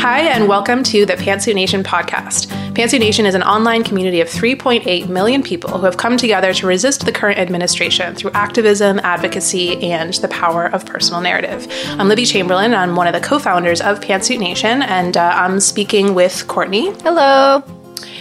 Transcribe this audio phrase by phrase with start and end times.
[0.00, 2.46] Hi, and welcome to the Pantsuit Nation podcast.
[2.72, 6.66] Pantsuit Nation is an online community of 3.8 million people who have come together to
[6.66, 11.66] resist the current administration through activism, advocacy, and the power of personal narrative.
[11.98, 12.72] I'm Libby Chamberlain.
[12.72, 16.92] I'm one of the co founders of Pantsuit Nation, and uh, I'm speaking with Courtney.
[17.02, 17.62] Hello.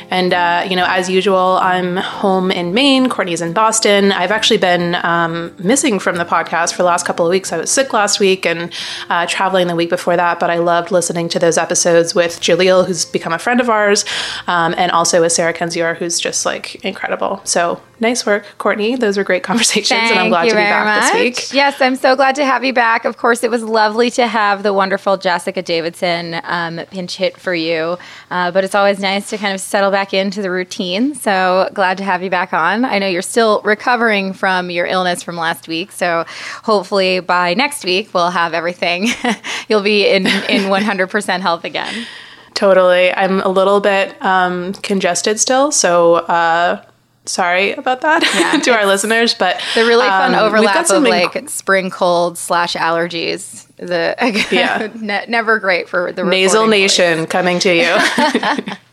[0.09, 3.09] And, uh, you know, as usual, I'm home in Maine.
[3.09, 4.11] Courtney's in Boston.
[4.11, 7.51] I've actually been um, missing from the podcast for the last couple of weeks.
[7.53, 8.73] I was sick last week and
[9.09, 12.85] uh, traveling the week before that, but I loved listening to those episodes with Jaleel,
[12.85, 14.05] who's become a friend of ours,
[14.47, 17.41] um, and also with Sarah Kendzior, who's just like incredible.
[17.43, 18.95] So nice work, Courtney.
[18.95, 21.13] Those were great conversations, Thank and I'm glad to be back much.
[21.13, 21.53] this week.
[21.53, 23.05] Yes, I'm so glad to have you back.
[23.05, 27.53] Of course, it was lovely to have the wonderful Jessica Davidson um, pinch hit for
[27.53, 27.97] you,
[28.31, 31.15] uh, but it's always nice to kind of settle back into the routine.
[31.15, 32.85] So glad to have you back on.
[32.85, 36.25] I know you're still recovering from your illness from last week, so
[36.63, 39.07] hopefully by next week we'll have everything.
[39.67, 42.05] You'll be in in 100% health again.
[42.53, 43.13] Totally.
[43.13, 46.83] I'm a little bit um, congested still, so uh,
[47.29, 49.33] sorry about that Yeah, to our listeners.
[49.33, 53.65] But The really fun um, overlap of some inc- like spring cold slash allergies.
[53.77, 54.15] The
[54.51, 54.89] Yeah.
[54.95, 56.99] ne- never great for the nasal recording voice.
[56.99, 58.75] nation coming to you.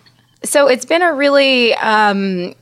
[0.45, 2.55] So it's been a really um,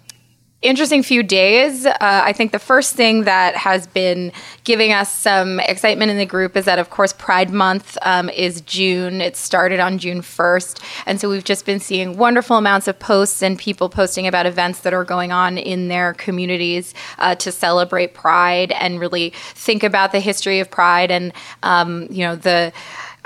[0.64, 1.84] interesting few days.
[1.84, 4.32] Uh, I think the first thing that has been
[4.64, 8.62] giving us some excitement in the group is that, of course, Pride Month um, is
[8.62, 9.20] June.
[9.20, 10.82] It started on June 1st.
[11.06, 14.80] And so we've just been seeing wonderful amounts of posts and people posting about events
[14.80, 20.12] that are going on in their communities uh, to celebrate Pride and really think about
[20.12, 22.72] the history of Pride and, um, you know, the.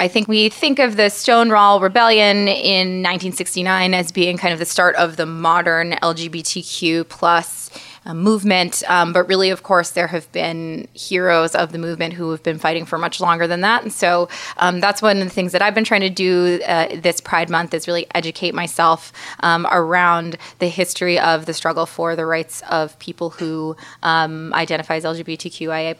[0.00, 4.64] I think we think of the Stonewall Rebellion in 1969 as being kind of the
[4.64, 7.68] start of the modern LGBTQ plus
[8.06, 12.30] uh, movement, um, but really, of course, there have been heroes of the movement who
[12.30, 15.30] have been fighting for much longer than that, and so um, that's one of the
[15.30, 19.12] things that I've been trying to do uh, this Pride Month is really educate myself
[19.41, 24.94] um, around the history of the struggle for the rights of people who um, identify
[24.94, 25.98] as LGBTQIA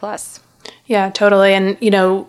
[0.85, 1.53] yeah, totally.
[1.53, 2.27] And you know,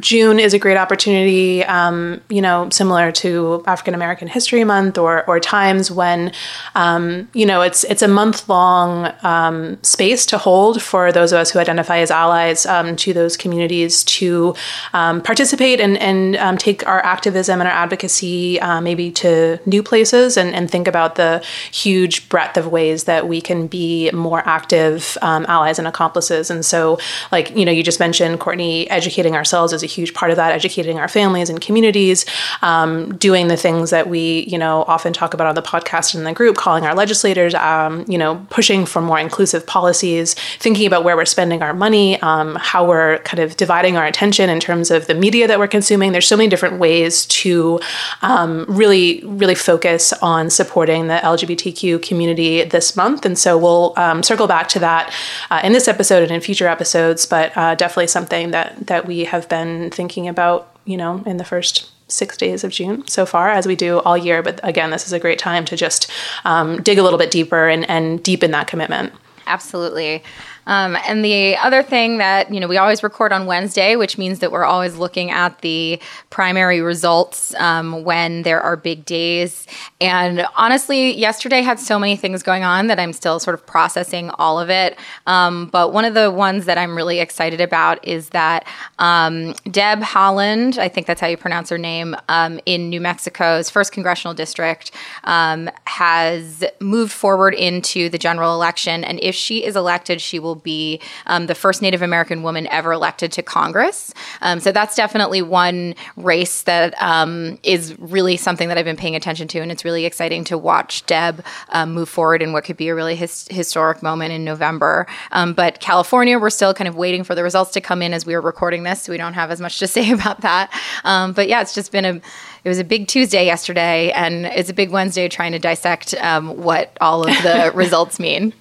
[0.00, 5.24] June is a great opportunity, um, you know, similar to African American History Month or
[5.26, 6.32] or times when,
[6.74, 11.38] um, you know, it's it's a month long um, space to hold for those of
[11.38, 14.54] us who identify as allies um, to those communities to
[14.92, 19.82] um, participate and and um, take our activism and our advocacy uh, maybe to new
[19.82, 21.42] places and, and think about the
[21.72, 26.50] huge breadth of ways that we can be more active allies and accomplices.
[26.50, 26.98] And so,
[27.32, 30.52] like you know, you just mentioned Courtney educating ourselves as a huge part of that,
[30.52, 32.26] educating our families and communities,
[32.62, 36.26] um, doing the things that we, you know, often talk about on the podcast and
[36.26, 41.04] the group, calling our legislators, um, you know, pushing for more inclusive policies, thinking about
[41.04, 44.90] where we're spending our money, um, how we're kind of dividing our attention in terms
[44.90, 46.12] of the media that we're consuming.
[46.12, 47.80] There's so many different ways to
[48.22, 53.24] um, really, really focus on supporting the LGBTQ community this month.
[53.24, 55.12] And so we'll um, circle back to that
[55.50, 59.24] uh, in this episode and in future episodes, but uh, definitely something that that we
[59.24, 63.50] have been thinking about, you know, in the first six days of June so far,
[63.50, 64.42] as we do all year.
[64.42, 66.10] But again, this is a great time to just
[66.44, 69.12] um, dig a little bit deeper and, and deepen that commitment.
[69.46, 70.22] Absolutely.
[70.66, 74.40] Um, and the other thing that, you know, we always record on Wednesday, which means
[74.40, 76.00] that we're always looking at the
[76.30, 79.66] primary results um, when there are big days.
[80.00, 84.30] And honestly, yesterday had so many things going on that I'm still sort of processing
[84.30, 84.98] all of it.
[85.26, 88.66] Um, but one of the ones that I'm really excited about is that
[88.98, 93.70] um, Deb Haaland, I think that's how you pronounce her name, um, in New Mexico's
[93.70, 94.90] first congressional district,
[95.24, 99.04] um, has moved forward into the general election.
[99.04, 102.92] And if she is elected, she will be um, the first Native American woman ever
[102.92, 104.12] elected to Congress.
[104.40, 109.16] Um, so that's definitely one race that um, is really something that I've been paying
[109.16, 112.76] attention to, and it's really exciting to watch Deb um, move forward in what could
[112.76, 115.06] be a really his- historic moment in November.
[115.32, 118.26] Um, but California, we're still kind of waiting for the results to come in as
[118.26, 120.72] we are recording this, so we don't have as much to say about that.
[121.04, 122.20] Um, but yeah, it's just been a
[122.66, 126.48] it was a big Tuesday yesterday, and it's a big Wednesday trying to dissect um,
[126.56, 128.52] what all of the results mean.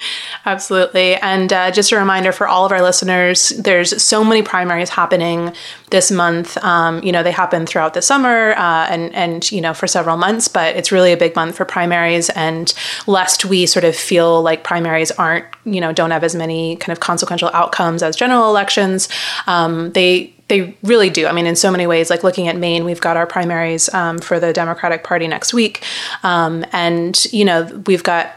[0.44, 1.16] Absolutely.
[1.16, 5.52] And uh, just a reminder for all of our listeners there's so many primaries happening
[5.90, 6.56] this month.
[6.58, 10.16] Um, you know, they happen throughout the summer uh, and, and, you know, for several
[10.16, 12.30] months, but it's really a big month for primaries.
[12.30, 12.72] And
[13.06, 16.92] lest we sort of feel like primaries aren't, you know, don't have as many kind
[16.92, 19.08] of consequential outcomes as general elections,
[19.46, 21.26] um, they, they really do.
[21.26, 24.18] I mean, in so many ways, like looking at Maine, we've got our primaries um,
[24.18, 25.84] for the Democratic Party next week.
[26.22, 28.32] Um, and, you know, we've got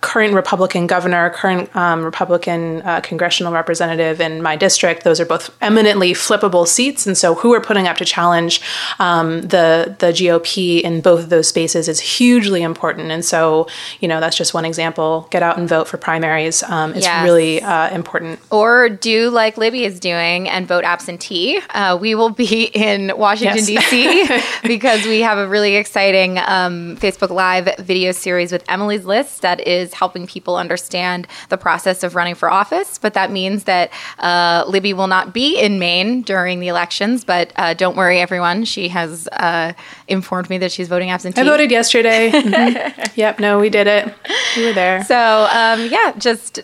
[0.00, 5.04] current Republican governor, current um, Republican uh, congressional representative in my district.
[5.04, 8.60] Those are both eminently flippable seats, and so who we're putting up to challenge
[8.98, 13.10] um, the the GOP in both of those spaces is hugely important.
[13.10, 13.66] And so,
[14.00, 15.28] you know, that's just one example.
[15.30, 16.62] Get out and vote for primaries.
[16.62, 17.24] Um, it's yes.
[17.24, 18.40] really uh, important.
[18.50, 21.60] Or do like Libby is doing and vote absentee.
[21.70, 23.90] Uh, we will be in Washington yes.
[23.90, 24.42] D.C.
[24.68, 29.66] because we have a really exciting um, Facebook Live video series with Emily's List that
[29.68, 32.98] is helping people understand the process of running for office.
[32.98, 37.24] But that means that uh, Libby will not be in Maine during the elections.
[37.24, 38.64] But uh, don't worry, everyone.
[38.64, 39.72] She has uh,
[40.08, 41.40] informed me that she's voting absentee.
[41.40, 42.30] I voted yesterday.
[42.32, 43.12] mm-hmm.
[43.14, 43.38] Yep.
[43.38, 44.12] No, we did it.
[44.56, 45.04] We were there.
[45.04, 46.60] So um, yeah, just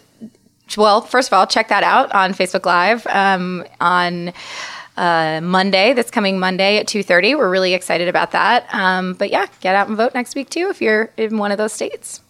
[0.77, 4.33] well, first of all, check that out on Facebook Live um, on.
[4.97, 7.39] Uh, Monday, this coming Monday at 2.30.
[7.39, 8.67] We're really excited about that.
[8.75, 11.57] Um, but yeah, get out and vote next week too if you're in one of
[11.57, 12.21] those states.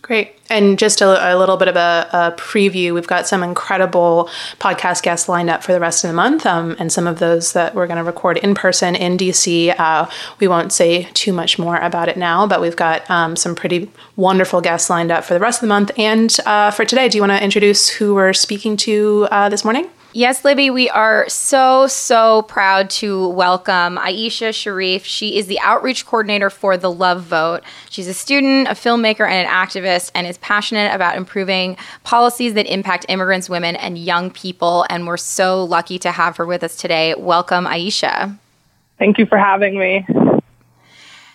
[0.00, 0.36] Great.
[0.48, 5.02] And just a, a little bit of a, a, preview, we've got some incredible podcast
[5.02, 7.74] guests lined up for the rest of the month, um, and some of those that
[7.74, 9.78] we're going to record in person in DC.
[9.78, 10.08] Uh,
[10.38, 13.90] we won't say too much more about it now, but we've got um, some pretty
[14.16, 15.90] wonderful guests lined up for the rest of the month.
[15.98, 19.64] And uh, for today, do you want to introduce who we're speaking to uh, this
[19.64, 19.90] morning?
[20.14, 25.04] Yes, Libby, we are so, so proud to welcome Aicha Cherif.
[25.04, 27.60] She is the outreach coordinator for the Love Vote.
[27.90, 32.66] She's a student, a filmmaker, and an activist, and is passionate about improving policies that
[32.72, 34.86] impact immigrants, women, and young people.
[34.88, 37.14] And we're so lucky to have her with us today.
[37.14, 38.34] Welcome, Aicha.
[38.98, 40.06] Thank you for having me.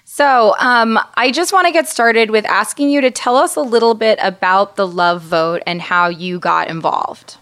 [0.04, 3.62] So, um, I just want to get started with asking you to tell us a
[3.62, 7.38] little bit about the Love Vote and how you got involved.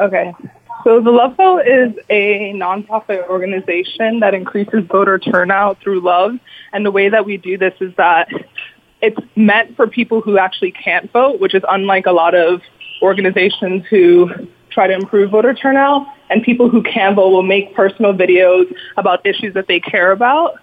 [0.00, 0.32] Okay.
[0.84, 6.38] So the Love Vote is a nonprofit organization that increases voter turnout through love.
[6.72, 8.28] And the way that we do this is that
[9.02, 12.60] it's meant for people who actually can't vote, which is unlike a lot of
[13.02, 14.30] organizations who
[14.70, 16.06] try to improve voter turnout.
[16.30, 20.54] And people who can vote will make personal videos about issues that they care about.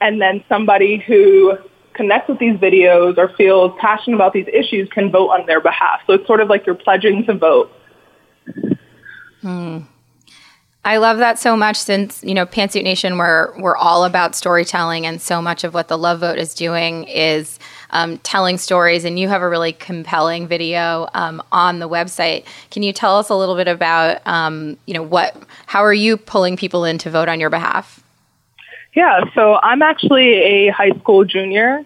[0.00, 1.58] And then somebody who
[1.94, 6.00] connects with these videos or feels passionate about these issues can vote on their behalf.
[6.06, 7.72] So it's sort of like you're pledging to vote.
[10.82, 15.04] I love that so much since, you know, Pantsuit Nation, we're, we're all about storytelling,
[15.04, 17.58] and so much of what the Love Vote is doing is
[17.90, 19.04] um, telling stories.
[19.04, 22.46] And you have a really compelling video um, on the website.
[22.70, 26.16] Can you tell us a little bit about, um, you know, what, how are you
[26.16, 28.02] pulling people in to vote on your behalf?
[28.94, 31.84] Yeah, so I'm actually a high school junior,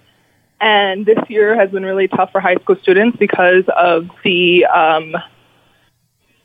[0.60, 5.16] and this year has been really tough for high school students because of the um,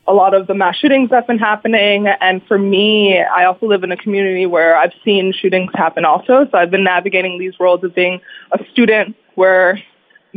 [0.09, 2.07] a lot of the mass shootings that's been happening.
[2.07, 6.47] And for me, I also live in a community where I've seen shootings happen also.
[6.51, 8.19] So I've been navigating these worlds of being
[8.51, 9.79] a student where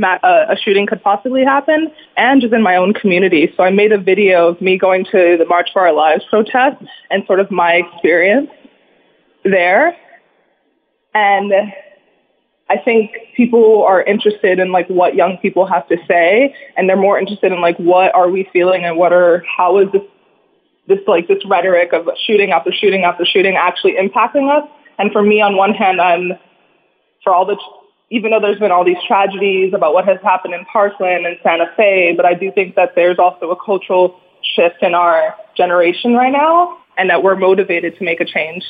[0.02, 3.52] uh, a shooting could possibly happen and just in my own community.
[3.56, 6.82] So I made a video of me going to the March for Our Lives protest
[7.10, 8.50] and sort of my experience
[9.42, 9.96] there.
[11.14, 11.52] And
[12.72, 16.96] I think people are interested in like what young people have to say and they're
[16.96, 20.00] more interested in like what are we feeling and what are how is this
[20.88, 24.66] this like this rhetoric of shooting after shooting after shooting actually impacting us
[24.98, 26.32] and for me on one hand I'm
[27.22, 27.58] for all the
[28.10, 31.66] even though there's been all these tragedies about what has happened in Parkland and Santa
[31.76, 34.18] Fe but I do think that there's also a cultural
[34.56, 38.64] shift in our generation right now and that we're motivated to make a change.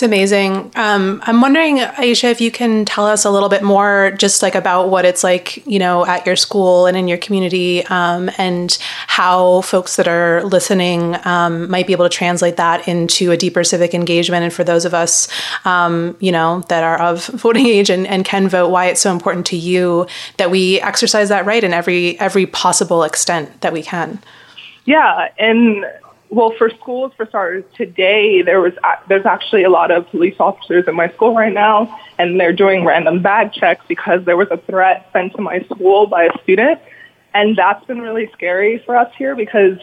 [0.00, 0.72] It's amazing.
[0.76, 4.54] Um, I'm wondering, Aicha, if you can tell us a little bit more just like
[4.54, 8.78] about what it's like, you know, at your school and in your community um, and
[9.08, 13.62] how folks that are listening um, might be able to translate that into a deeper
[13.62, 14.42] civic engagement.
[14.42, 15.28] And for those of us,
[15.66, 19.12] um, you know, that are of voting age and, and can vote, why it's so
[19.12, 20.06] important to you
[20.38, 24.18] that we exercise that right in every every possible extent that we can.
[24.86, 25.84] Yeah, and
[26.30, 28.72] well, for schools, for starters, today there was
[29.08, 32.84] there's actually a lot of police officers in my school right now, and they're doing
[32.84, 36.80] random bag checks because there was a threat sent to my school by a student,
[37.34, 39.76] and that's been really scary for us here because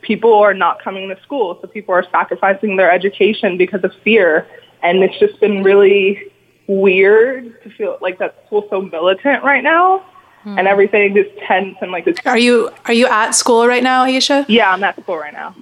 [0.00, 4.46] people are not coming to school, so people are sacrificing their education because of fear,
[4.82, 6.32] and it's just been really
[6.66, 10.02] weird to feel like that school's so militant right now.
[10.44, 10.58] Hmm.
[10.58, 12.06] And everything is tense and like.
[12.06, 12.16] this.
[12.24, 14.46] Are you are you at school right now, Aicha?
[14.48, 15.54] Yeah, I'm at school right now.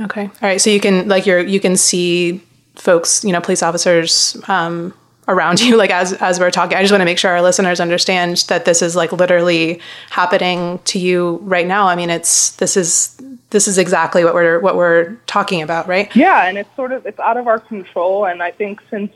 [0.00, 0.24] Okay.
[0.24, 0.60] All right.
[0.60, 2.42] So you can like you're you can see
[2.74, 4.92] folks, you know, police officers um,
[5.28, 6.76] around you, like as as we're talking.
[6.76, 10.80] I just want to make sure our listeners understand that this is like literally happening
[10.86, 11.86] to you right now.
[11.86, 13.16] I mean, it's this is
[13.50, 16.14] this is exactly what we're what we're talking about, right?
[16.16, 18.24] Yeah, and it's sort of it's out of our control.
[18.26, 19.12] And I think since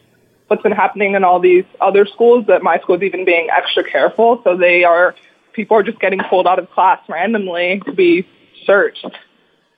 [0.48, 3.84] what's been happening in all these other schools that my school is even being extra
[3.84, 4.40] careful.
[4.44, 5.14] So they are,
[5.52, 8.26] people are just getting pulled out of class randomly to be
[8.64, 9.06] searched.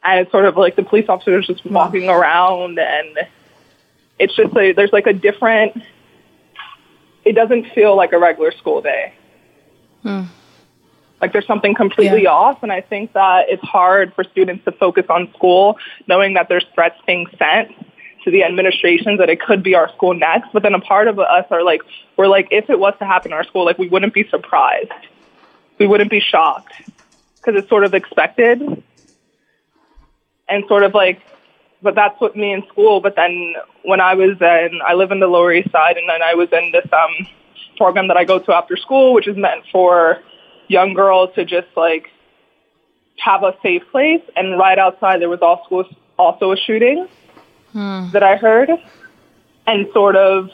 [0.03, 3.19] And it's sort of like the police officers just walking around and
[4.19, 5.83] it's just like, there's like a different,
[7.25, 9.15] it doesn't feel like a regular school day.
[10.03, 10.23] Hmm.
[11.21, 12.31] Like there's something completely yeah.
[12.31, 12.63] off.
[12.63, 16.65] And I think that it's hard for students to focus on school knowing that there's
[16.75, 17.73] threats being sent
[18.25, 20.51] to the administrations that it could be our school next.
[20.53, 21.83] But then a part of us are like,
[22.17, 24.93] we're like, if it was to happen in our school, like we wouldn't be surprised.
[25.79, 26.73] We wouldn't be shocked
[27.37, 28.83] because it's sort of expected.
[30.51, 31.21] And sort of like,
[31.83, 33.01] but that's what me in school.
[33.01, 33.55] But then
[33.85, 36.49] when I was in, I live in the Lower East Side and then I was
[36.53, 37.29] in this um,
[37.77, 40.19] program that I go to after school, which is meant for
[40.69, 42.09] young girls to just like
[43.19, 44.23] have a safe place.
[44.37, 45.89] And right outside there was also,
[46.19, 47.09] also a shooting
[47.73, 48.11] hmm.
[48.13, 48.71] that I heard.
[49.67, 50.51] And sort of,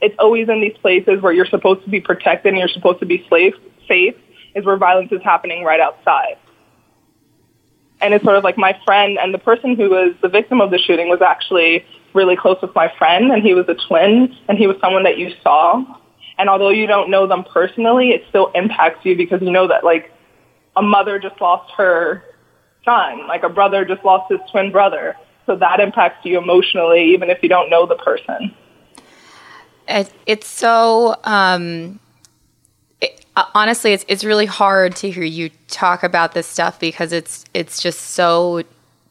[0.00, 3.06] it's always in these places where you're supposed to be protected and you're supposed to
[3.06, 3.54] be safe,
[3.86, 4.16] safe
[4.54, 6.36] is where violence is happening right outside.
[8.00, 10.70] And it's sort of like my friend and the person who was the victim of
[10.70, 14.58] the shooting was actually really close with my friend and he was a twin and
[14.58, 15.84] he was someone that you saw.
[16.38, 19.84] And although you don't know them personally, it still impacts you because you know that
[19.84, 20.12] like
[20.76, 22.24] a mother just lost her
[22.84, 25.16] son, like a brother just lost his twin brother.
[25.46, 28.54] So that impacts you emotionally, even if you don't know the person.
[29.88, 31.98] It, it's so, um,
[33.54, 37.80] honestly, it's, it's really hard to hear you talk about this stuff because it's, it's
[37.82, 38.62] just so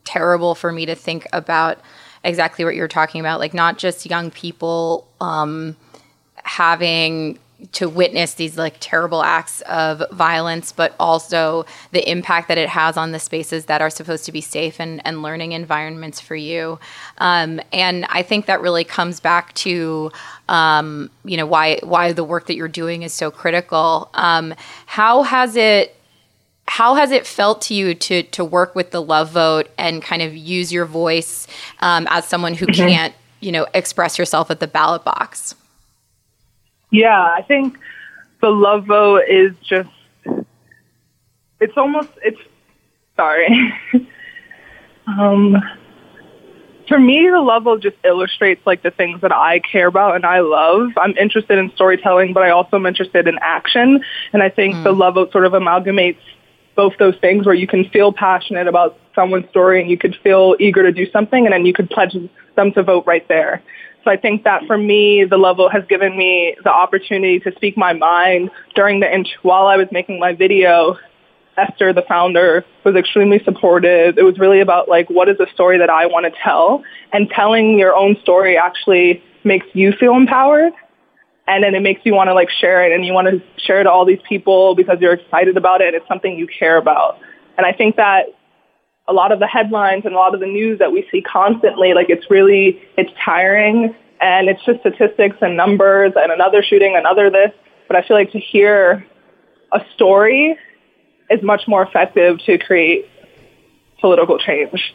[0.04, 1.80] terrible for me to think about
[2.24, 3.40] exactly what you're talking about.
[3.40, 5.76] Like, not just young people um,
[6.44, 7.40] having
[7.74, 12.98] to witness these like terrible acts of violence, but also the impact that it has
[12.98, 16.80] on the spaces that are supposed to be safe and, and learning environments for you.
[17.18, 20.12] Um, and I think that really comes back to
[20.48, 24.10] um, you know why why the work that you're doing is so critical.
[24.14, 25.96] Um, how has it
[26.68, 30.22] how has it felt to you to to work with the Love Vote and kind
[30.22, 31.48] of use your voice
[31.82, 32.88] um, as someone who mm-hmm.
[32.88, 35.56] can't you know express yourself at the ballot box?
[36.92, 37.78] Yeah, I think
[38.42, 39.90] the love vote is just,
[41.60, 42.40] it's almost, it's,
[43.16, 43.74] sorry.
[45.08, 45.58] um,
[46.88, 50.26] for me, the love vote just illustrates like the things that I care about and
[50.26, 50.90] I love.
[50.98, 54.04] I'm interested in storytelling, but I also am interested in action.
[54.34, 54.84] And I think mm.
[54.84, 56.18] the love vote sort of amalgamates
[56.76, 60.56] both those things where you can feel passionate about someone's story and you could feel
[60.60, 62.16] eager to do something and then you could pledge
[62.56, 63.62] them to vote right there.
[64.10, 67.78] So I think that for me, the level has given me the opportunity to speak
[67.78, 70.98] my mind during the, int- while I was making my video,
[71.58, 74.18] Esther, the founder, was extremely supportive.
[74.18, 76.84] It was really about like, what is the story that I want to tell?
[77.14, 80.74] And telling your own story actually makes you feel empowered.
[81.48, 83.80] And then it makes you want to like share it and you want to share
[83.82, 87.20] it to all these people because you're excited about it it's something you care about.
[87.58, 88.26] And I think that
[89.10, 91.94] a lot of the headlines and a lot of the news that we see constantly,
[91.94, 97.30] like it's really, it's tiring and it's just statistics and numbers and another shooting, another
[97.30, 97.52] this.
[97.88, 99.06] But I feel like to hear
[99.74, 100.56] a story
[101.30, 103.10] is much more effective to create
[104.00, 104.94] political change.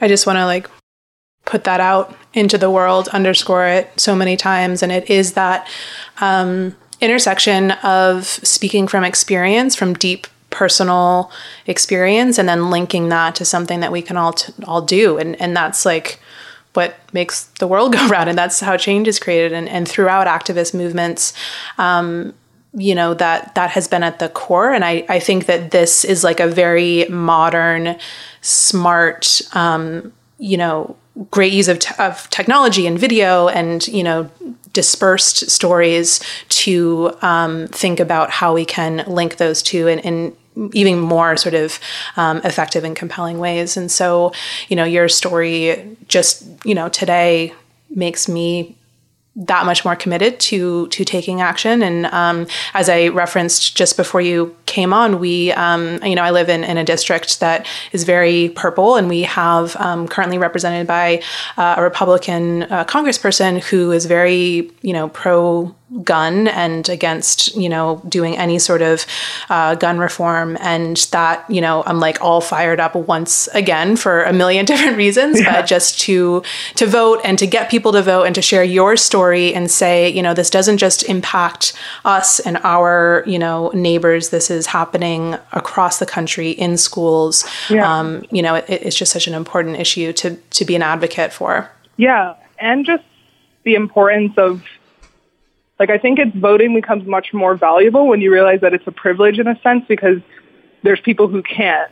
[0.00, 0.68] I just want to like
[1.44, 4.82] put that out into the world, underscore it so many times.
[4.82, 5.68] And it is that
[6.20, 11.30] um, intersection of speaking from experience, from deep personal
[11.66, 15.18] experience and then linking that to something that we can all t- all do.
[15.18, 16.20] And and that's like
[16.74, 19.52] what makes the world go round and that's how change is created.
[19.52, 21.32] And, and throughout activist movements
[21.78, 22.34] um,
[22.72, 24.72] you know that that has been at the core.
[24.72, 27.96] And I, I think that this is like a very modern
[28.42, 30.96] smart um, you know
[31.30, 34.30] great use of, t- of technology and video and you know
[34.72, 40.36] dispersed stories to um, think about how we can link those two and, and
[40.72, 41.78] even more sort of
[42.16, 43.76] um, effective and compelling ways.
[43.76, 44.32] And so,
[44.68, 47.54] you know, your story just, you know, today
[47.88, 48.76] makes me
[49.36, 51.82] that much more committed to to taking action.
[51.82, 56.30] And um, as I referenced just before you came on, we, um, you know, I
[56.30, 60.86] live in, in a district that is very purple, and we have um, currently represented
[60.86, 61.22] by
[61.56, 67.68] uh, a Republican uh, congressperson who is very, you know, pro gun and against you
[67.68, 69.06] know doing any sort of
[69.48, 70.56] uh, gun reform.
[70.60, 74.96] And that you know i'm like all fired up once again for a million different
[74.96, 75.52] reasons yeah.
[75.52, 76.42] but just to
[76.76, 80.08] to vote and to get people to vote and to share your story and say
[80.08, 81.72] you know this doesn't just impact
[82.04, 84.30] us and our you know neighbors.
[84.30, 87.46] This is happening across the country in schools.
[87.68, 87.98] Yeah.
[87.98, 91.32] um, you know it, it's just such an important issue to to be an advocate
[91.32, 91.70] for.
[91.96, 92.34] Yeah.
[92.58, 93.04] And just
[93.64, 94.62] the importance of
[95.80, 98.92] like I think it's voting becomes much more valuable when you realize that it's a
[98.92, 100.18] privilege in a sense because
[100.84, 101.90] there's people who can't,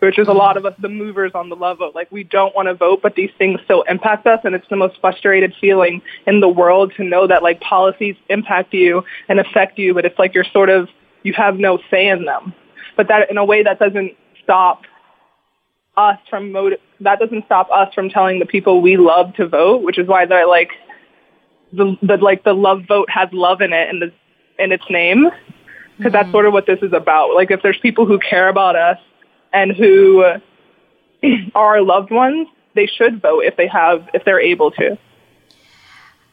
[0.00, 1.94] which is a lot of us, the movers on the love vote.
[1.94, 4.76] Like we don't want to vote, but these things still impact us, and it's the
[4.76, 9.78] most frustrated feeling in the world to know that like policies impact you and affect
[9.78, 10.88] you, but it's like you're sort of
[11.22, 12.52] you have no say in them.
[12.96, 14.82] But that in a way that doesn't stop
[15.96, 16.80] us from motive.
[17.00, 20.26] That doesn't stop us from telling the people we love to vote, which is why
[20.26, 20.70] they're like
[21.76, 24.12] the, the like the love vote has love in it in the
[24.58, 25.40] in its name because
[25.98, 26.12] mm-hmm.
[26.12, 27.34] that's sort of what this is about.
[27.34, 28.98] Like if there's people who care about us
[29.52, 30.24] and who
[31.54, 34.98] are loved ones, they should vote if they have if they're able to.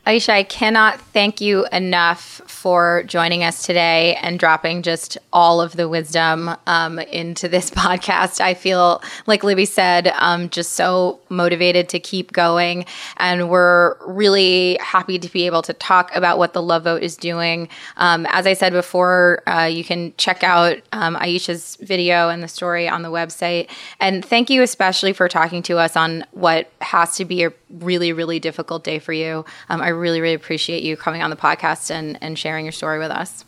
[0.05, 5.75] Aicha, I cannot thank you enough for joining us today and dropping just all of
[5.75, 8.39] the wisdom um, into this podcast.
[8.39, 12.85] I feel, like Libby said, um, just so motivated to keep going.
[13.17, 17.17] And we're really happy to be able to talk about what the Love Vote is
[17.17, 17.67] doing.
[17.97, 22.47] Um, as I said before, uh, you can check out um, Aicha's video and the
[22.47, 23.71] story on the website.
[23.99, 28.13] And thank you especially for talking to us on what has to be a really,
[28.13, 29.45] really difficult day for you.
[29.69, 32.99] Um, I really, really appreciate you coming on the podcast and, and sharing your story
[32.99, 33.45] with us.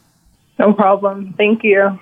[0.60, 1.33] No problem.
[1.38, 2.00] Thank you.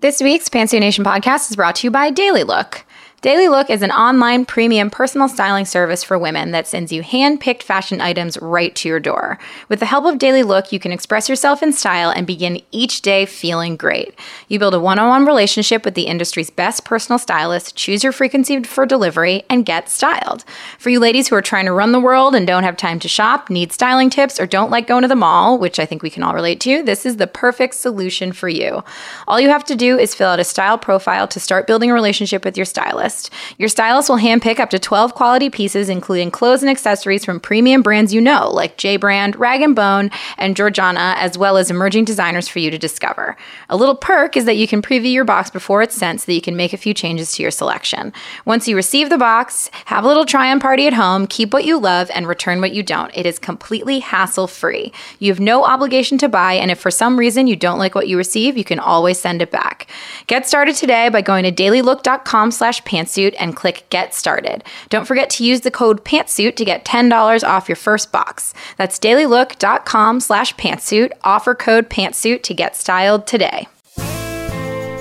[0.00, 2.84] This week's Pantsuit Nation podcast is brought to you by Daily Look.
[3.24, 7.40] Daily Look is an online premium personal styling service for women that sends you hand
[7.40, 9.38] picked fashion items right to your door.
[9.70, 13.00] With the help of Daily Look, you can express yourself in style and begin each
[13.00, 14.14] day feeling great.
[14.48, 18.12] You build a one on one relationship with the industry's best personal stylist, choose your
[18.12, 20.44] frequency for delivery, and get styled.
[20.78, 23.08] For you ladies who are trying to run the world and don't have time to
[23.08, 26.10] shop, need styling tips, or don't like going to the mall, which I think we
[26.10, 28.84] can all relate to, this is the perfect solution for you.
[29.26, 31.94] All you have to do is fill out a style profile to start building a
[31.94, 33.30] relationship with your stylist stylist.
[33.58, 37.82] Your stylist will handpick up to 12 quality pieces, including clothes and accessories from premium
[37.82, 42.04] brands you know, like J Brand, Rag & Bone, and Georgiana, as well as emerging
[42.04, 43.36] designers for you to discover.
[43.68, 46.34] A little perk is that you can preview your box before it's sent so that
[46.34, 48.12] you can make a few changes to your selection.
[48.44, 51.64] Once you receive the box, have a little try on party at home, keep what
[51.64, 53.16] you love, and return what you don't.
[53.16, 54.92] It is completely hassle free.
[55.18, 58.08] You have no obligation to buy, and if for some reason you don't like what
[58.08, 59.86] you receive, you can always send it back.
[60.26, 64.64] Get started today by going to dailylook.com slash pantsuit and click Get Started.
[64.88, 68.54] Don't forget to use the code pantsuit to get $10 off your first box.
[68.76, 71.12] That's dailylook.com slash pantsuit.
[71.22, 73.68] Offer code pantsuit to get styled today.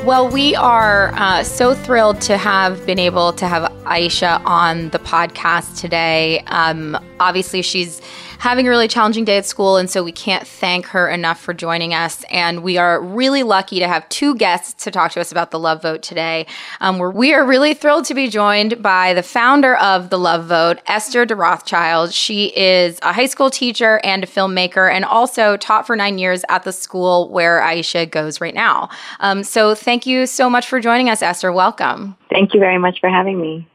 [0.06, 5.00] Well, we are uh, so thrilled to have been able to have Aicha on the
[5.00, 6.42] podcast today.
[6.48, 8.02] Um, obviously, she's
[8.44, 11.54] having a really challenging day at school, and so we can't thank her enough for
[11.54, 12.26] joining us.
[12.30, 15.60] And we are really lucky to have two guests to talk to us about the
[15.60, 16.46] Love Vote today.
[16.82, 20.80] Um, we are really thrilled to be joined by the founder of the Love Vote,
[20.88, 22.12] Esther de Rothschild.
[22.12, 26.44] She is a high school teacher and a filmmaker, and also taught for nine years
[26.50, 28.90] at the school where Aicha goes right now.
[29.22, 31.54] Um, so thank you so much for joining us, Esther.
[31.54, 32.18] Welcome.
[32.30, 33.66] Thank you very much for having me.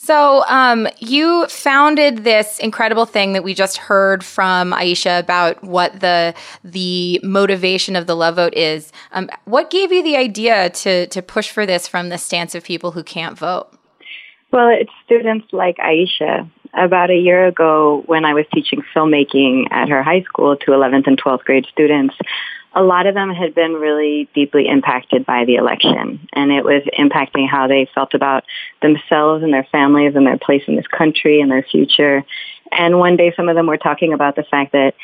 [0.00, 5.98] So, um, you founded this incredible thing that we just heard from Aicha about what
[5.98, 8.92] the the motivation of the love vote is.
[9.10, 12.62] Um, what gave you the idea to to push for this from the stance of
[12.62, 13.76] people who can't vote?
[14.52, 16.48] Well, it's students like Aicha.
[16.74, 21.06] About a year ago, when I was teaching filmmaking at her high school to 11th
[21.06, 22.14] and 12th grade students,
[22.74, 26.82] a lot of them had been really deeply impacted by the election and it was
[26.98, 28.44] impacting how they felt about
[28.82, 32.24] themselves and their families and their place in this country and their future.
[32.70, 34.94] And one day some of them were talking about the fact that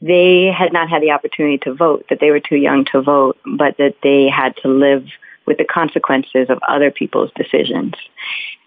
[0.00, 3.38] they had not had the opportunity to vote, that they were too young to vote,
[3.44, 5.06] but that they had to live
[5.46, 7.94] with the consequences of other people's decisions.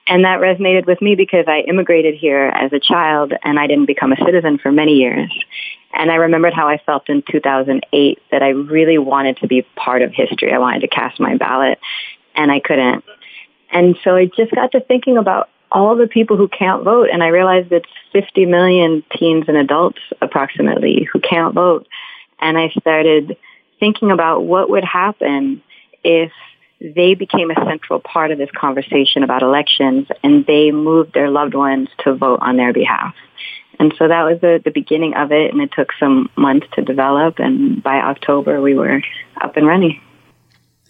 [0.07, 3.87] And that resonated with me because I immigrated here as a child and I didn't
[3.87, 5.33] become a citizen for many years.
[5.93, 10.01] And I remembered how I felt in 2008 that I really wanted to be part
[10.01, 10.53] of history.
[10.53, 11.79] I wanted to cast my ballot
[12.35, 13.03] and I couldn't.
[13.71, 17.23] And so I just got to thinking about all the people who can't vote and
[17.23, 21.87] I realized it's 50 million teens and adults approximately who can't vote.
[22.39, 23.37] And I started
[23.79, 25.63] thinking about what would happen
[26.03, 26.31] if
[26.79, 31.53] they became a central part of this conversation about elections and they moved their loved
[31.53, 33.15] ones to vote on their behalf.
[33.79, 36.81] And so that was the, the beginning of it and it took some months to
[36.81, 39.01] develop and by October we were
[39.41, 40.01] up and running.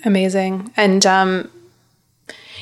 [0.03, 0.71] Amazing.
[0.77, 1.49] And um,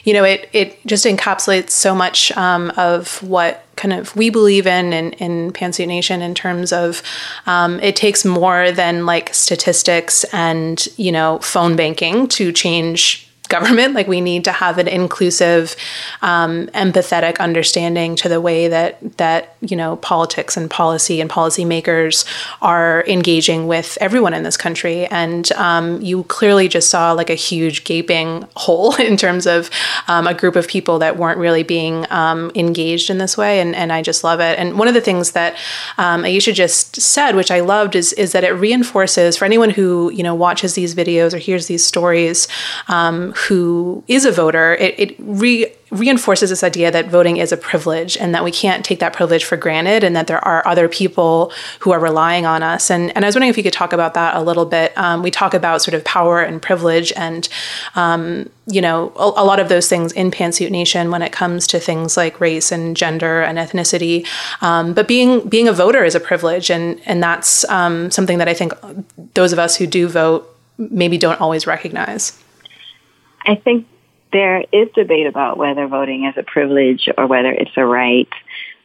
[0.03, 4.65] you know, it it just encapsulates so much um, of what kind of we believe
[4.65, 7.04] in in, in Pantsuit Nation in terms of
[7.46, 13.93] um, it takes more than like statistics and you know phone banking to change government.
[13.93, 15.75] Like we need to have an inclusive,
[16.21, 22.25] um, empathetic understanding to the way that that you know politics and policy and policymakers
[22.62, 25.06] are engaging with everyone in this country.
[25.08, 29.69] And um, you clearly just saw like a huge gaping hole in terms of
[30.08, 33.60] um, a group of people that weren't really being um, engaged in this way.
[33.60, 34.58] And, and I just love it.
[34.58, 35.56] And one of the things that
[35.97, 40.12] um, Aicha just said, which I loved, is is that it reinforces for anyone who
[40.12, 42.47] you know watches these videos or hears these stories
[42.88, 47.58] um, who is a voter, it, it re reinforces this idea that voting is a
[47.58, 50.89] privilege and that we can't take that privilege for granted and that there are other
[50.89, 51.51] people
[51.82, 52.89] who are relying on us.
[52.89, 54.97] And, and I was wondering if you could talk about that a little bit.
[54.97, 57.47] Um, we talk about sort of power and privilege and,
[57.95, 61.67] um, you know, a, a, lot of those things in Pantsuit Nation when it comes
[61.67, 64.25] to things like race and gender and ethnicity.
[64.62, 68.47] Um, but being being a voter is a privilege, and and that's um, something that
[68.47, 68.73] I think
[69.36, 72.41] those of us who do vote maybe don't always recognize.
[73.45, 73.88] I think
[74.32, 78.29] there is debate about whether voting is a privilege or whether it's a right,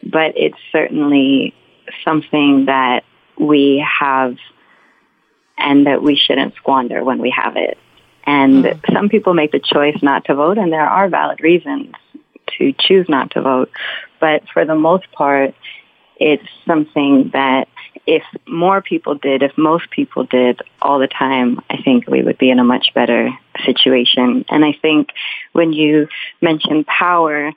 [0.03, 1.55] but it's certainly
[2.05, 3.05] something that
[3.38, 4.37] we have
[5.57, 7.79] and that we shouldn't squander when we have it.
[8.25, 8.92] And mm.
[8.92, 11.94] some people make the choice not to vote, and there are valid reasons
[12.59, 13.71] to choose not to vote.
[14.21, 15.55] But for the most part,
[16.16, 17.68] it's something that
[18.09, 22.38] if more people did, if most people did all the time, I think we would
[22.38, 23.29] be in a much better
[23.66, 24.47] situation.
[24.49, 25.11] And I think
[25.53, 26.09] when you
[26.40, 27.53] mention power,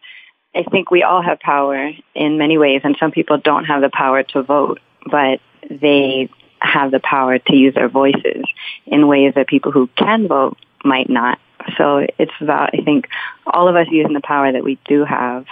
[0.54, 3.90] I think we all have power in many ways, and some people don't have the
[3.90, 8.44] power to vote, but they have the power to use their voices
[8.86, 11.40] in ways that people who can vote might not.
[11.78, 13.08] So it's about, I think,
[13.48, 15.46] all of us using the power that we do have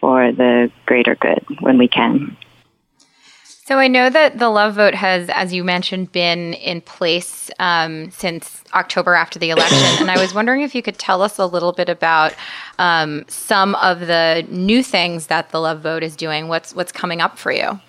[0.00, 2.36] for the greater good when we can.
[3.66, 8.12] So I know that the Love Vote has, as you mentioned, been in place um,
[8.12, 11.46] since October after the election, and I was wondering if you could tell us a
[11.46, 12.32] little bit about
[12.78, 16.46] um, some of the new things that the Love Vote is doing.
[16.46, 17.80] What's what's coming up for you?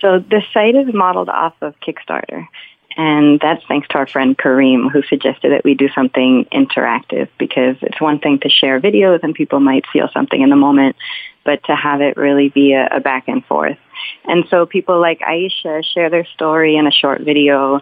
[0.00, 2.48] So the site is modeled off of Kickstarter,
[2.96, 7.76] and that's thanks to our friend Kareem, who suggested that we do something interactive because
[7.82, 10.96] it's one thing to share videos and people might feel something in the moment,
[11.44, 13.76] but to have it really be a, a back and forth.
[14.24, 17.80] And so people like Aicha share their story in a short video,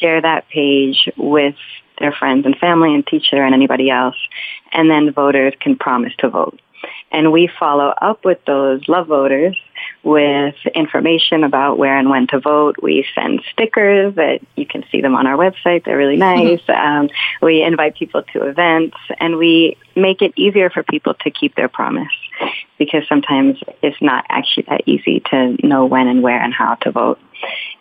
[0.00, 1.56] share that page with
[1.98, 4.16] their friends and family and teacher and anybody else,
[4.72, 6.60] and then voters can promise to vote.
[7.12, 9.56] And we follow up with those love voters
[10.02, 12.76] with information about where and when to vote.
[12.82, 15.84] We send stickers that you can see them on our website.
[15.84, 16.60] They're really nice.
[16.68, 21.54] Um, we invite people to events and we make it easier for people to keep
[21.54, 22.10] their promise
[22.78, 26.90] because sometimes it's not actually that easy to know when and where and how to
[26.90, 27.20] vote.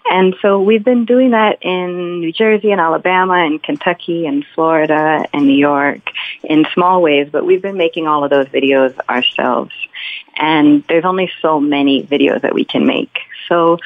[0.10, 5.26] And so we've been doing that in New Jersey and Alabama and Kentucky and Florida
[5.34, 6.02] and New York
[6.44, 9.72] in small ways, but we've been making all of those videos ourselves.
[10.36, 13.20] And there's only so many videos that we can make.
[13.48, 13.78] So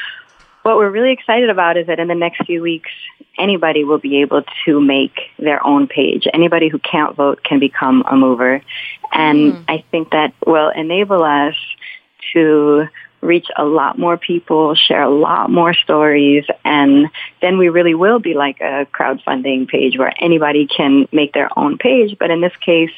[0.64, 2.90] what we're really excited about is that in the next few weeks,
[3.38, 6.28] anybody will be able to make their own page.
[6.34, 8.62] Anybody who can't vote can become a mover.
[9.12, 9.66] And mm.
[9.68, 11.56] I think that will enable us
[12.34, 12.88] to
[13.22, 17.10] reach a lot more people, share a lot more stories, and
[17.42, 21.78] then we really will be like a crowdfunding page where anybody can make their own
[21.78, 22.18] page.
[22.20, 22.92] But in this case,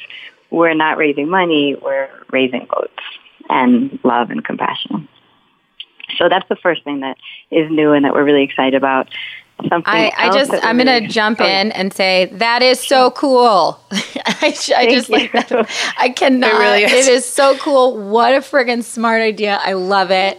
[0.50, 3.02] we're not raising money, we're raising votes
[3.50, 5.08] and love and compassion.
[6.18, 7.18] So that's the first thing that
[7.52, 9.10] is new and that we're really excited about.
[9.62, 13.80] Something I, I just I'm really gonna jump in and say that is so cool.
[13.92, 15.68] I, I just like that.
[15.98, 16.54] I cannot.
[16.54, 17.08] It, really is.
[17.08, 17.98] it is so cool.
[17.98, 19.60] What a friggin' smart idea.
[19.62, 20.38] I love it.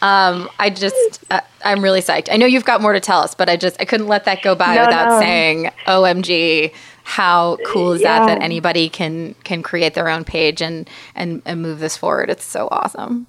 [0.00, 2.28] Um, I just, uh, I'm really psyched.
[2.30, 4.42] I know you've got more to tell us, but I just, I couldn't let that
[4.42, 5.20] go by no, without no.
[5.20, 6.72] saying, "OMG,
[7.04, 8.20] how cool is yeah.
[8.20, 12.30] that that anybody can can create their own page and and and move this forward?
[12.30, 13.26] It's so awesome."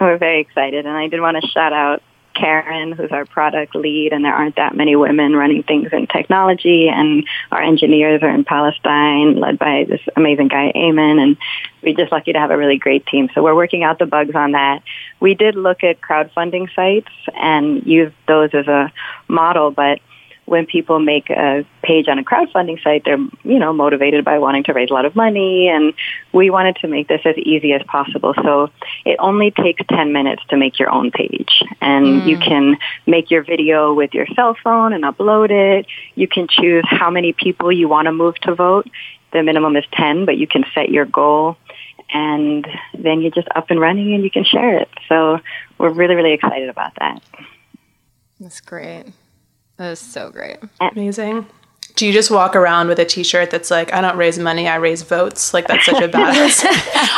[0.00, 2.02] We're very excited, and I did want to shout out
[2.34, 6.88] Karen, who's our product lead, and there aren't that many women running things in technology,
[6.88, 11.36] and our engineers are in Palestine, led by this amazing guy, Eamon, and
[11.82, 13.28] we're just lucky to have a really great team.
[13.34, 14.82] So we're working out the bugs on that.
[15.20, 18.92] We did look at crowdfunding sites and use those as a
[19.28, 20.00] model, but
[20.52, 24.64] when people make a page on a crowdfunding site, they're, you know, motivated by wanting
[24.64, 25.68] to raise a lot of money.
[25.68, 25.94] And
[26.30, 28.34] we wanted to make this as easy as possible.
[28.34, 28.68] So
[29.06, 31.62] it only takes 10 minutes to make your own page.
[31.80, 32.26] And mm.
[32.26, 35.86] you can make your video with your cell phone and upload it.
[36.16, 38.86] You can choose how many people you want to move to vote.
[39.32, 41.56] The minimum is 10, but you can set your goal
[42.12, 44.90] and then you're just up and running and you can share it.
[45.08, 45.38] So
[45.78, 47.22] we're really, really excited about that.
[48.38, 49.06] That's great.
[49.76, 50.58] That is so great.
[50.80, 51.46] Amazing.
[51.94, 54.76] Do you just walk around with a T-shirt that's like, "I don't raise money, I
[54.76, 55.52] raise votes"?
[55.52, 56.64] Like that's such a badass,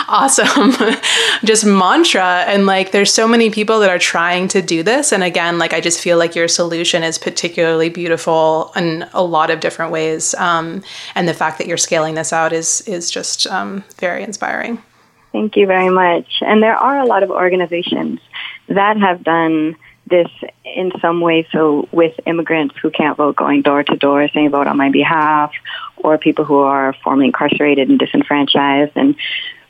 [0.08, 0.72] awesome,
[1.44, 2.44] just mantra.
[2.48, 5.12] And like, there's so many people that are trying to do this.
[5.12, 9.50] And again, like, I just feel like your solution is particularly beautiful in a lot
[9.50, 10.34] of different ways.
[10.34, 10.82] Um,
[11.14, 14.82] and the fact that you're scaling this out is is just um, very inspiring.
[15.30, 16.26] Thank you very much.
[16.40, 18.20] And there are a lot of organizations
[18.68, 20.28] that have done this
[20.64, 21.46] in some way.
[21.52, 25.52] So with immigrants who can't vote, going door to door saying vote on my behalf,
[25.96, 28.92] or people who are formerly incarcerated and disenfranchised.
[28.96, 29.16] And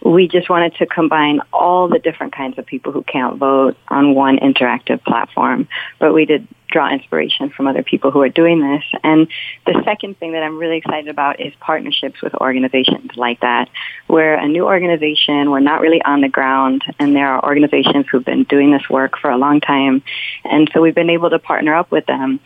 [0.05, 4.15] we just wanted to combine all the different kinds of people who can't vote on
[4.15, 5.67] one interactive platform.
[5.99, 8.83] But we did draw inspiration from other people who are doing this.
[9.03, 9.29] And
[9.65, 13.71] the second thing that I'm really excited about is partnerships with organizations like that.
[14.09, 18.25] We're a new organization, we're not really on the ground, and there are organizations who've
[18.25, 20.03] been doing this work for a long time.
[20.43, 22.41] And so we've been able to partner up with them.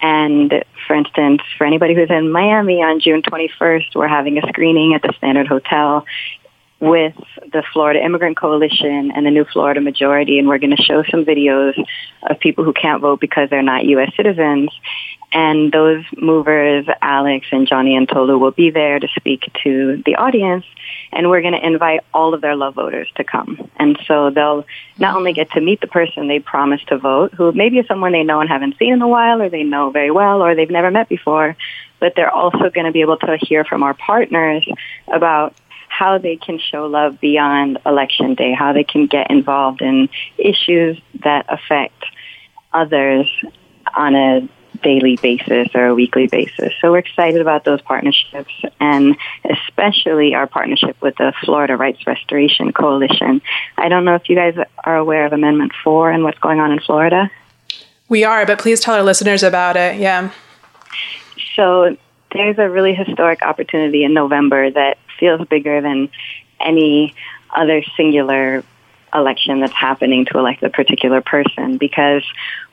[0.00, 4.94] And for instance, for anybody who's in Miami on June 21st, we're having a screening
[4.94, 6.06] at the Standard Hotel
[6.84, 7.14] with
[7.52, 11.24] the Florida Immigrant Coalition and the New Florida Majority, and we're going to show some
[11.24, 11.72] videos
[12.22, 14.12] of people who can't vote because they're not U.S.
[14.16, 14.70] citizens.
[15.32, 20.14] And those movers, Alex and Johnny and Tolu, will be there to speak to the
[20.14, 20.64] audience,
[21.10, 23.68] and we're going to invite all of their love voters to come.
[23.76, 24.64] And so they'll
[24.98, 28.12] not only get to meet the person they promised to vote, who maybe is someone
[28.12, 30.70] they know and haven't seen in a while, or they know very well, or they've
[30.70, 31.56] never met before,
[31.98, 34.64] but they're also going to be able to hear from our partners
[35.12, 35.54] about
[35.88, 41.00] how they can show love beyond election day, how they can get involved in issues
[41.22, 42.04] that affect
[42.72, 43.26] others
[43.94, 44.48] on a
[44.82, 46.72] daily basis or a weekly basis.
[46.80, 52.72] So we're excited about those partnerships and especially our partnership with the Florida Rights Restoration
[52.72, 53.40] Coalition.
[53.78, 56.72] I don't know if you guys are aware of Amendment 4 and what's going on
[56.72, 57.30] in Florida.
[58.08, 59.98] We are, but please tell our listeners about it.
[59.98, 60.30] Yeah.
[61.56, 61.96] So
[62.32, 66.10] there's a really historic opportunity in November that feels bigger than
[66.60, 67.14] any
[67.48, 68.62] other singular
[69.14, 72.22] election that's happening to elect a particular person because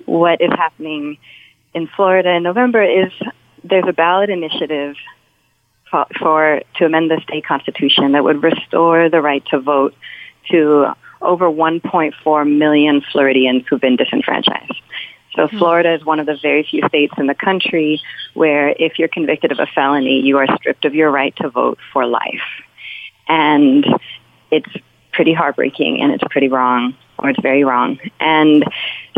[0.06, 1.18] what is happening
[1.74, 3.14] in Florida in November is
[3.64, 4.98] there's a ballot initiative
[5.90, 9.96] for, for to amend the state constitution that would restore the right to vote
[10.50, 14.82] to over 1.4 million Floridians who've been disenfranchised.
[15.36, 15.58] So hmm.
[15.58, 18.02] Florida is one of the very few states in the country
[18.34, 21.80] where if you're convicted of a felony, you are stripped of your right to vote
[21.94, 22.42] for life.
[23.28, 23.86] And
[24.50, 24.70] it's
[25.14, 28.00] pretty heartbreaking and it's pretty wrong or it's very wrong.
[28.20, 28.66] And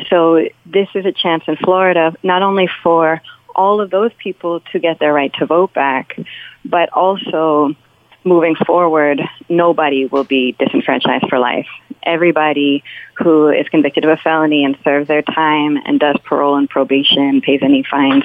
[0.10, 3.22] so this is a chance in Florida not only for
[3.56, 6.18] all of those people to get their right to vote back,
[6.66, 7.76] but also
[8.24, 11.68] moving forward, nobody will be disenfranchised for life
[12.06, 12.84] everybody
[13.18, 17.42] who is convicted of a felony and serves their time and does parole and probation,
[17.42, 18.24] pays any fines,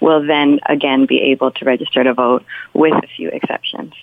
[0.00, 3.94] will then again be able to register to vote with a few exceptions.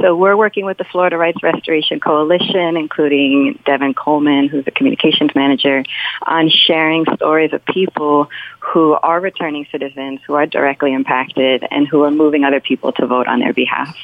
[0.00, 5.30] So we're working with the Florida Rights Restoration Coalition, including Devin Coleman, who's a communications
[5.34, 5.82] manager,
[6.26, 8.28] on sharing stories of people
[8.60, 13.06] who are returning citizens, who are directly impacted, and who are moving other people to
[13.06, 13.96] vote on their behalf.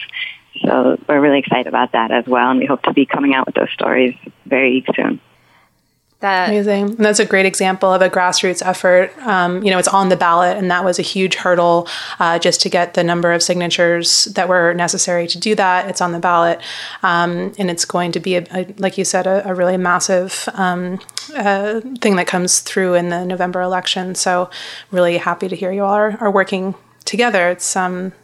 [0.63, 3.47] So we're really excited about that as well, and we hope to be coming out
[3.47, 4.15] with those stories
[4.47, 5.21] very soon.
[6.21, 9.13] That amazing, and that's a great example of a grassroots effort.
[9.27, 11.87] Um, you know, it's on the ballot, and that was a huge hurdle
[12.19, 15.89] uh, just to get the number of signatures that were necessary to do that.
[15.91, 16.63] It's on the ballot,
[17.03, 20.49] um, and it's going to be, a, a, like you said, a, a really massive
[20.55, 20.99] um,
[21.37, 24.15] uh, thing that comes through in the November election.
[24.15, 24.49] So,
[24.91, 27.51] really happy to hear you all are, are working together.
[27.51, 28.24] It's um, it's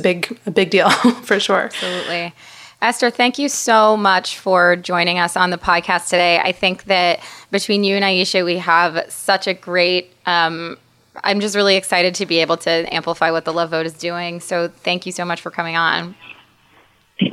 [0.00, 0.90] a big a big deal
[1.22, 1.64] for sure.
[1.64, 2.34] Absolutely.
[2.82, 6.38] Esther, thank you so much for joining us on the podcast today.
[6.38, 10.14] I think that between you and Aicha, we have such a great.
[10.24, 10.78] Um,
[11.22, 14.40] I'm just really excited to be able to amplify what the Love Vote is doing.
[14.40, 16.14] So thank you so much for coming on.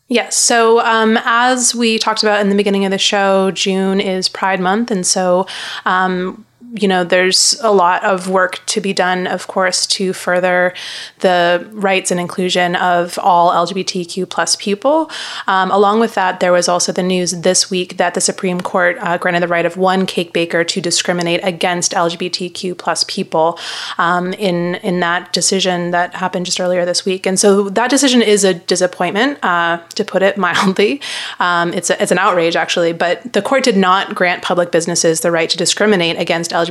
[0.07, 0.37] Yes.
[0.37, 4.59] So, um, as we talked about in the beginning of the show, June is Pride
[4.59, 4.91] Month.
[4.91, 5.47] And so,
[5.85, 6.45] um,
[6.77, 10.73] you know, there's a lot of work to be done, of course, to further
[11.19, 15.09] the rights and inclusion of all LGBTQ plus people.
[15.47, 18.97] Um, along with that, there was also the news this week that the Supreme Court
[18.99, 23.57] uh, granted the right of one cake baker to discriminate against LGBTQ plus people
[23.97, 27.25] um, in in that decision that happened just earlier this week.
[27.25, 31.01] And so that decision is a disappointment, uh, to put it mildly.
[31.39, 32.93] Um, it's a, it's an outrage, actually.
[32.93, 36.64] But the court did not grant public businesses the right to discriminate against LGBTQ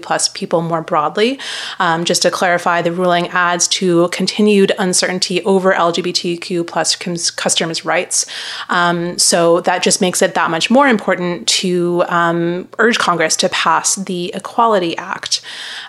[0.00, 1.38] plus people more broadly.
[1.78, 8.26] Um, just to clarify, the ruling adds to continued uncertainty over LGBTQ plus customers' rights.
[8.68, 13.48] Um, so that just makes it that much more important to um, urge Congress to
[13.48, 15.40] pass the Equality Act.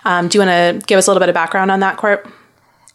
[0.04, 2.26] Um, do you want to give us a little bit of background on that, Court?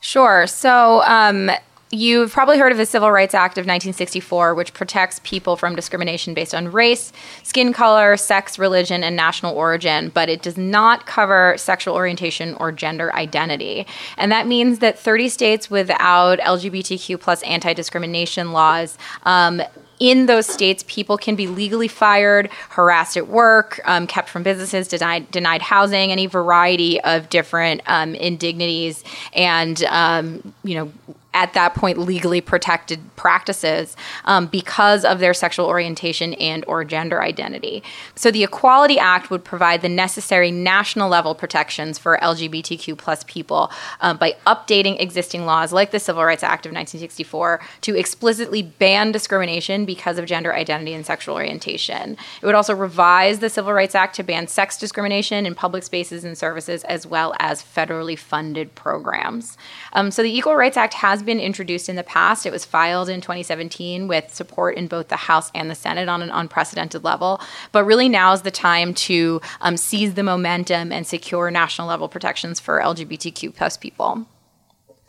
[0.02, 0.48] Sure.
[0.48, 1.52] So, um,
[1.92, 6.36] You've probably heard of the Civil Rights Act of 1964, which protects people from discrimination
[6.36, 11.56] based on race, skin color, sex, religion, and national origin, but it does not cover
[11.58, 13.88] sexual orientation or gender identity.
[14.18, 19.60] And that means that 30 states without LGBTQ plus anti discrimination laws um,
[20.00, 24.88] in those states, people can be legally fired, harassed at work, um, kept from businesses,
[24.88, 30.92] denied, denied housing, any variety of different um, indignities, and um, you know
[31.34, 37.22] at that point legally protected practices um, because of their sexual orientation and or gender
[37.22, 37.84] identity.
[38.16, 43.72] So the equality act would provide the necessary national level protections for lgbtq plus people
[44.02, 49.12] um, by updating existing laws like the civil rights act of 1964 to explicitly ban
[49.12, 52.18] discrimination because of gender identity and sexual orientation.
[52.42, 56.24] It would also revise the civil rights act to ban sex discrimination in public spaces
[56.24, 59.58] and services as well as federally funded programs.
[59.94, 62.46] Um, so the equal rights act has has been introduced in the past.
[62.46, 66.22] It was filed in 2017 with support in both the House and the Senate on
[66.22, 67.42] an unprecedented level.
[67.74, 72.08] But really, now is the time to um, seize the momentum and secure national level
[72.08, 74.26] protections for LGBTQ plus people.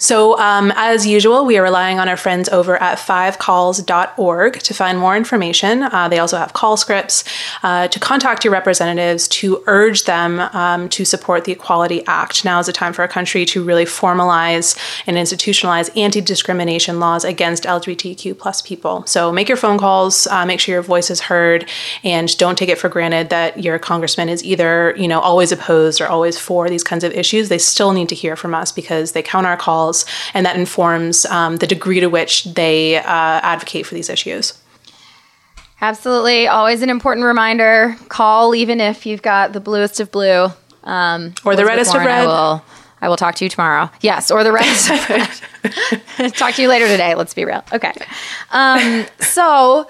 [0.02, 4.98] So, um, as usual, we are relying on our friends over at fivecalls.org to find
[4.98, 5.82] more information.
[5.82, 7.22] Uh, they also have call scripts
[7.62, 12.46] uh, to contact your representatives to urge them um, to support the Equality Act.
[12.46, 14.74] Now is the time for our country to really formalize
[15.06, 19.04] and institutionalize anti discrimination laws against LGBTQ plus people.
[19.06, 21.68] So, make your phone calls, uh, make sure your voice is heard,
[22.02, 26.00] and don't take it for granted that your congressman is either you know always opposed
[26.00, 27.50] or always for these kinds of issues.
[27.50, 29.89] They still need to hear from us because they count our calls
[30.34, 34.60] and that informs um, the degree to which they uh, advocate for these issues.
[35.80, 36.46] Absolutely.
[36.46, 40.48] Always an important reminder call even if you've got the bluest of blue.
[40.84, 42.08] Um, or the reddest of red.
[42.08, 42.64] I will,
[43.00, 43.90] I will talk to you tomorrow.
[44.00, 46.32] Yes, or the reddest of red.
[46.34, 47.14] talk to you later today.
[47.14, 47.64] Let's be real.
[47.72, 47.92] Okay.
[48.50, 49.86] Um, so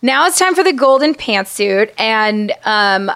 [0.00, 1.92] now it's time for the golden pantsuit.
[1.98, 3.10] And um,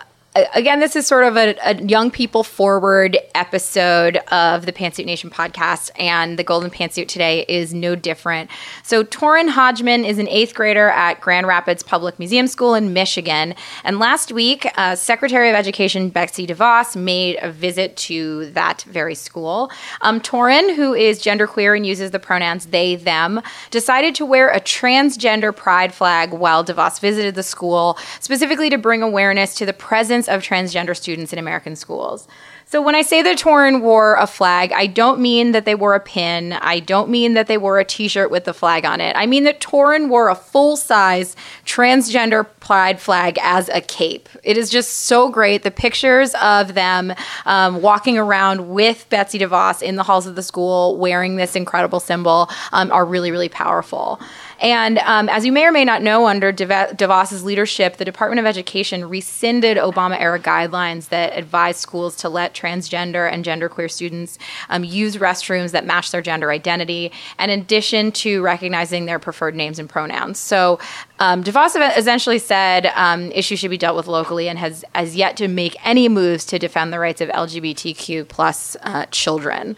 [0.54, 5.30] again, this is sort of a, a, young people forward episode of the Pantsuit Nation
[5.30, 8.50] podcast, and the Golden Pantsuit today is no different.
[8.82, 13.54] So, Torin Hodgman is an eighth grader at Grand Rapids Public Museum School in Michigan.
[13.84, 19.14] And last week, uh, Secretary of Education Betsy DeVos made a visit to that very
[19.14, 19.70] school.
[20.00, 24.60] Um, Torin, who is genderqueer and uses the pronouns they, them, decided to wear a
[24.60, 30.25] transgender pride flag while DeVos visited the school, specifically to bring awareness to the presence
[30.28, 32.28] of transgender students in American schools.
[32.68, 35.94] So when I say that Torin wore a flag, I don't mean that they wore
[35.94, 36.52] a pin.
[36.54, 39.14] I don't mean that they wore a t-shirt with the flag on it.
[39.16, 44.28] I mean that Torin wore a full-size transgender pride flag as a cape.
[44.42, 45.62] It is just so great.
[45.62, 50.42] The pictures of them um, walking around with Betsy DeVos in the halls of the
[50.42, 54.20] school wearing this incredible symbol um, are really, really powerful.
[54.60, 58.46] And um, as you may or may not know, under DeVos's leadership, the Department of
[58.46, 64.38] Education rescinded Obama era guidelines that advised schools to let transgender and genderqueer students
[64.70, 69.78] um, use restrooms that match their gender identity, in addition to recognizing their preferred names
[69.78, 70.38] and pronouns.
[70.38, 70.78] So
[71.18, 75.36] um, DeVos essentially said um, issues should be dealt with locally and has, as yet
[75.36, 79.76] to make any moves to defend the rights of LGBTQ plus uh, children.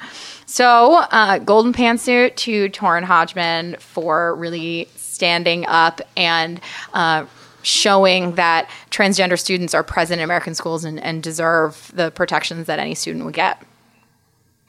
[0.49, 6.59] So, uh, golden pantsuit to Torin Hodgman for really standing up and
[6.95, 7.27] uh,
[7.61, 12.79] showing that transgender students are present in American schools and, and deserve the protections that
[12.79, 13.63] any student would get.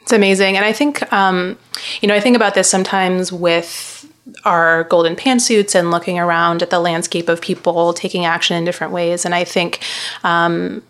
[0.02, 0.58] It's amazing.
[0.58, 1.58] And I think, um,
[2.02, 4.06] you know, I think about this sometimes with
[4.44, 8.92] our golden pantsuits and looking around at the landscape of people taking action in different
[8.92, 9.24] ways.
[9.24, 9.80] And I think,
[10.26, 10.84] um,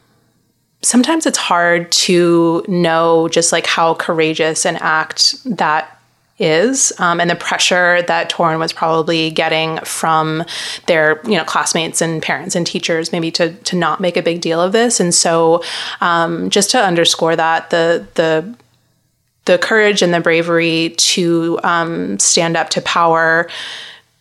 [0.82, 6.00] sometimes it's hard to know just like how courageous an act that
[6.40, 10.44] is um, and the pressure that Torin was probably getting from
[10.88, 14.42] their you know classmates and parents and teachers maybe to to not make a big
[14.42, 15.00] deal of this.
[15.00, 15.62] And so
[16.02, 18.56] um, just to underscore that the the
[19.46, 23.50] the courage and the bravery to um, stand up to power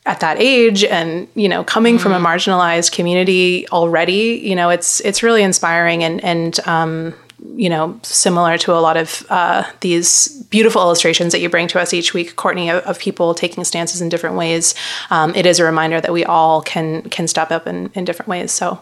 [0.09, 2.01] at that age and you know coming mm.
[2.01, 2.27] from a mm-hmm.
[2.27, 7.15] marginalized community already you know it's it's really inspiring and and um,
[7.55, 11.79] you know similar to a lot of uh, these beautiful illustrations that you bring to
[11.79, 14.75] us each week courtney of, of people taking stances in different ways
[15.11, 18.31] um, it is a reminder that we all can can step up in, in different
[18.31, 18.81] ways so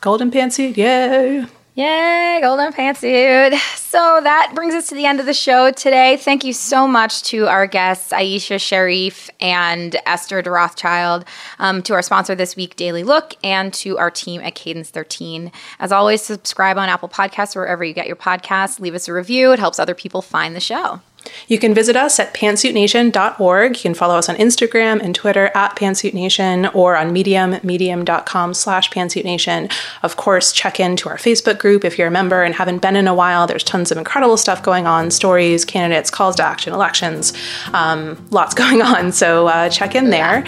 [0.00, 1.44] golden pantsuit yay
[1.74, 3.54] Yay, golden pantsuit.
[3.78, 6.18] So that brings us to the end of the show today.
[6.18, 11.24] Thank you so much to our guests, Aicha Cherif and Esther de Rothschild,
[11.58, 15.50] um, to our sponsor this week, Daily Look, and to our team at Cadence 13.
[15.78, 18.78] As always, subscribe on Apple Podcasts or wherever you get your podcasts.
[18.78, 21.00] Leave us a review, it helps other people find the show.
[21.48, 23.76] You can visit us at pantsuitnation.org.
[23.76, 28.90] You can follow us on Instagram and Twitter at pantsuitnation or on Medium, medium.com slash
[28.90, 29.72] pantsuitnation.
[30.02, 33.08] Of course, check into our Facebook group if you're a member and haven't been in
[33.08, 33.46] a while.
[33.46, 37.32] There's tons of incredible stuff going on stories, candidates, calls to action, elections,
[37.72, 39.12] um, lots going on.
[39.12, 40.44] So uh, check in there.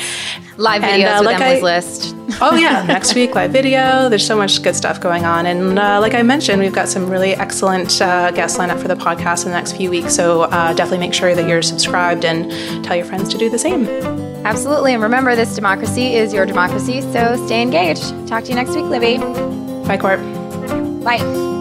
[0.57, 2.15] Live videos and, uh, with like Emily's I, list.
[2.41, 4.09] oh yeah, next week live video.
[4.09, 7.09] There's so much good stuff going on, and uh, like I mentioned, we've got some
[7.11, 10.15] really excellent uh, guests lined up for the podcast in the next few weeks.
[10.15, 13.59] So uh, definitely make sure that you're subscribed and tell your friends to do the
[13.59, 13.89] same.
[14.45, 17.01] Absolutely, and remember, this democracy is your democracy.
[17.01, 18.29] So stay engaged.
[18.29, 19.19] Talk to you next week, Libby.
[19.89, 20.21] Bye, Court.
[21.03, 21.54] Bye.